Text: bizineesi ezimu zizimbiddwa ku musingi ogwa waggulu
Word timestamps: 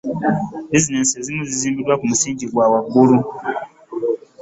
bizineesi 0.71 1.15
ezimu 1.21 1.43
zizimbiddwa 1.49 1.97
ku 1.99 2.05
musingi 2.11 2.43
ogwa 2.47 2.65
waggulu 2.71 3.17